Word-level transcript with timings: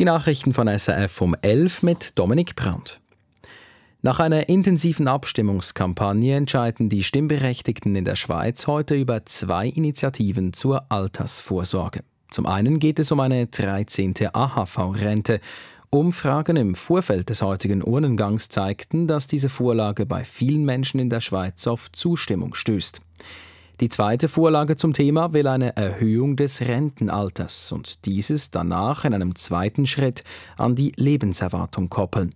Die 0.00 0.06
Nachrichten 0.06 0.54
von 0.54 0.66
SRF 0.66 1.20
um 1.20 1.36
11 1.42 1.82
mit 1.82 2.18
Dominik 2.18 2.56
Brandt. 2.56 3.02
Nach 4.00 4.18
einer 4.18 4.48
intensiven 4.48 5.06
Abstimmungskampagne 5.06 6.36
entscheiden 6.36 6.88
die 6.88 7.02
Stimmberechtigten 7.02 7.94
in 7.94 8.06
der 8.06 8.16
Schweiz 8.16 8.66
heute 8.66 8.94
über 8.94 9.26
zwei 9.26 9.66
Initiativen 9.66 10.54
zur 10.54 10.90
Altersvorsorge. 10.90 12.00
Zum 12.30 12.46
einen 12.46 12.78
geht 12.78 12.98
es 12.98 13.12
um 13.12 13.20
eine 13.20 13.46
13. 13.48 14.14
AHV-Rente. 14.32 15.38
Umfragen 15.90 16.56
im 16.56 16.76
Vorfeld 16.76 17.28
des 17.28 17.42
heutigen 17.42 17.84
Urnengangs 17.84 18.48
zeigten, 18.48 19.06
dass 19.06 19.26
diese 19.26 19.50
Vorlage 19.50 20.06
bei 20.06 20.24
vielen 20.24 20.64
Menschen 20.64 20.98
in 20.98 21.10
der 21.10 21.20
Schweiz 21.20 21.66
auf 21.66 21.92
Zustimmung 21.92 22.54
stößt. 22.54 23.02
Die 23.80 23.88
zweite 23.88 24.28
Vorlage 24.28 24.76
zum 24.76 24.92
Thema 24.92 25.32
will 25.32 25.46
eine 25.46 25.74
Erhöhung 25.74 26.36
des 26.36 26.60
Rentenalters 26.60 27.72
und 27.72 28.04
dieses 28.04 28.50
danach 28.50 29.06
in 29.06 29.14
einem 29.14 29.34
zweiten 29.36 29.86
Schritt 29.86 30.22
an 30.58 30.74
die 30.74 30.92
Lebenserwartung 30.96 31.88
koppeln. 31.88 32.28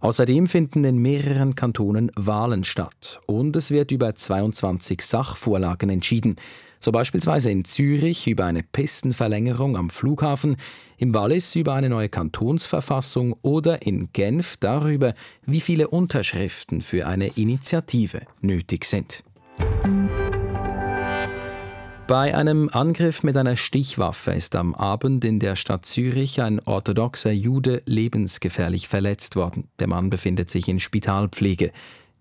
Außerdem 0.00 0.48
finden 0.48 0.84
in 0.84 0.98
mehreren 0.98 1.54
Kantonen 1.54 2.10
Wahlen 2.16 2.64
statt 2.64 3.20
und 3.26 3.54
es 3.54 3.70
wird 3.70 3.92
über 3.92 4.16
22 4.16 5.00
Sachvorlagen 5.00 5.90
entschieden, 5.90 6.34
so 6.80 6.90
beispielsweise 6.90 7.52
in 7.52 7.64
Zürich 7.64 8.26
über 8.26 8.44
eine 8.44 8.64
Pistenverlängerung 8.64 9.76
am 9.76 9.90
Flughafen, 9.90 10.56
im 10.98 11.14
Wallis 11.14 11.54
über 11.54 11.74
eine 11.74 11.88
neue 11.88 12.08
Kantonsverfassung 12.08 13.36
oder 13.42 13.86
in 13.86 14.08
Genf 14.12 14.56
darüber, 14.58 15.14
wie 15.46 15.60
viele 15.60 15.86
Unterschriften 15.86 16.82
für 16.82 17.06
eine 17.06 17.28
Initiative 17.28 18.22
nötig 18.40 18.86
sind. 18.86 19.22
Bei 22.06 22.36
einem 22.36 22.68
Angriff 22.70 23.22
mit 23.22 23.34
einer 23.34 23.56
Stichwaffe 23.56 24.32
ist 24.32 24.56
am 24.56 24.74
Abend 24.74 25.24
in 25.24 25.40
der 25.40 25.56
Stadt 25.56 25.86
Zürich 25.86 26.42
ein 26.42 26.60
orthodoxer 26.60 27.32
Jude 27.32 27.82
lebensgefährlich 27.86 28.88
verletzt 28.88 29.36
worden. 29.36 29.68
Der 29.78 29.88
Mann 29.88 30.10
befindet 30.10 30.50
sich 30.50 30.68
in 30.68 30.80
Spitalpflege. 30.80 31.72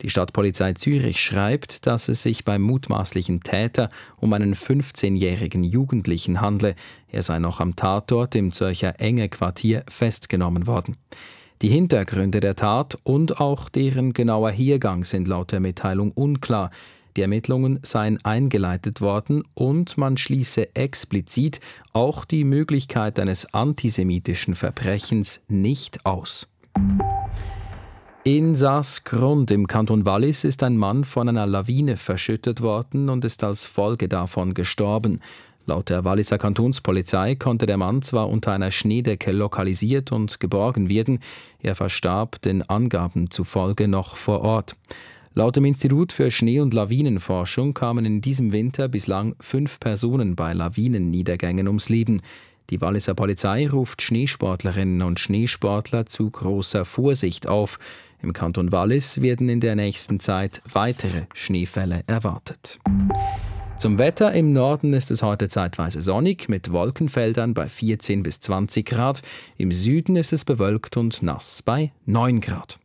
Die 0.01 0.09
Stadtpolizei 0.09 0.71
Zürich 0.71 1.21
schreibt, 1.21 1.85
dass 1.85 2.07
es 2.07 2.23
sich 2.23 2.45
beim 2.45 2.61
mutmaßlichen 2.61 3.41
Täter 3.41 3.89
um 4.15 4.31
einen 4.31 4.55
15-jährigen 4.55 5.65
Jugendlichen 5.65 6.39
handle. 6.39 6.75
Er 7.09 7.21
sei 7.21 7.39
noch 7.39 7.59
am 7.59 7.75
Tatort 7.75 8.35
im 8.35 8.53
Zürcher 8.53 9.01
Enge 9.01 9.27
Quartier 9.27 9.83
festgenommen 9.89 10.65
worden. 10.65 10.95
Die 11.61 11.69
Hintergründe 11.69 12.39
der 12.39 12.55
Tat 12.55 12.97
und 13.03 13.41
auch 13.41 13.67
deren 13.67 14.13
genauer 14.13 14.51
Hergang 14.51 15.03
sind 15.03 15.27
laut 15.27 15.51
der 15.51 15.59
Mitteilung 15.59 16.13
unklar. 16.13 16.71
Die 17.15 17.21
Ermittlungen 17.21 17.79
seien 17.83 18.23
eingeleitet 18.25 18.99
worden 18.99 19.43
und 19.53 19.97
man 19.97 20.17
schließe 20.17 20.75
explizit 20.75 21.59
auch 21.93 22.25
die 22.25 22.43
Möglichkeit 22.43 23.19
eines 23.19 23.53
antisemitischen 23.53 24.55
Verbrechens 24.55 25.41
nicht 25.47 26.05
aus. 26.05 26.47
In 28.23 28.55
Saasgrund 28.55 29.51
im 29.51 29.67
Kanton 29.67 30.05
Wallis 30.05 30.43
ist 30.43 30.63
ein 30.63 30.77
Mann 30.77 31.03
von 31.03 31.27
einer 31.27 31.45
Lawine 31.45 31.97
verschüttet 31.97 32.61
worden 32.61 33.09
und 33.09 33.25
ist 33.25 33.43
als 33.43 33.65
Folge 33.65 34.07
davon 34.07 34.53
gestorben. 34.53 35.19
Laut 35.65 35.89
der 35.89 36.03
Walliser 36.03 36.37
Kantonspolizei 36.37 37.35
konnte 37.35 37.65
der 37.65 37.77
Mann 37.77 38.01
zwar 38.01 38.29
unter 38.29 38.51
einer 38.51 38.71
Schneedecke 38.71 39.31
lokalisiert 39.31 40.11
und 40.11 40.39
geborgen 40.39 40.89
werden, 40.89 41.19
er 41.61 41.75
verstarb 41.75 42.41
den 42.41 42.63
Angaben 42.63 43.29
zufolge 43.29 43.87
noch 43.87 44.15
vor 44.15 44.41
Ort. 44.41 44.75
Laut 45.35 45.55
dem 45.55 45.65
Institut 45.65 46.11
für 46.11 46.29
Schnee- 46.29 46.59
und 46.59 46.75
Lawinenforschung 46.75 47.73
kamen 47.73 48.05
in 48.05 48.21
diesem 48.21 48.51
Winter 48.51 48.87
bislang 48.87 49.35
fünf 49.39 49.79
Personen 49.79 50.35
bei 50.35 50.53
Lawinenniedergängen 50.53 51.67
ums 51.67 51.89
Leben. 51.89 52.21
Die 52.69 52.79
Walliser 52.81 53.15
Polizei 53.15 53.67
ruft 53.67 54.03
Schneesportlerinnen 54.03 55.01
und 55.01 55.19
Schneesportler 55.19 56.05
zu 56.05 56.29
großer 56.29 56.85
Vorsicht 56.85 57.47
auf. 57.47 57.79
Im 58.21 58.31
Kanton 58.31 58.71
Wallis 58.71 59.21
werden 59.21 59.49
in 59.49 59.59
der 59.59 59.75
nächsten 59.75 60.19
Zeit 60.19 60.61
weitere 60.71 61.23
Schneefälle 61.33 62.03
erwartet. 62.05 62.79
Zum 63.77 63.97
Wetter 63.97 64.33
im 64.33 64.53
Norden 64.53 64.93
ist 64.93 65.09
es 65.09 65.23
heute 65.23 65.49
zeitweise 65.49 66.03
sonnig 66.03 66.47
mit 66.47 66.71
Wolkenfeldern 66.71 67.55
bei 67.55 67.67
14 67.67 68.21
bis 68.21 68.39
20 68.39 68.85
Grad. 68.85 69.23
Im 69.57 69.71
Süden 69.71 70.15
ist 70.15 70.31
es 70.31 70.45
bewölkt 70.45 70.95
und 70.95 71.23
nass 71.23 71.63
bei 71.63 71.91
9 72.05 72.39
Grad. 72.39 72.77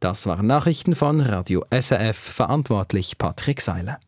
Das 0.00 0.26
waren 0.26 0.46
Nachrichten 0.46 0.94
von 0.94 1.20
Radio 1.20 1.62
SRF, 1.70 2.16
verantwortlich 2.16 3.18
Patrick 3.18 3.60
Seiler. 3.60 3.98